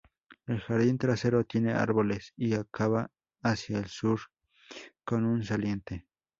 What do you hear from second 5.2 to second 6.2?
un saliente.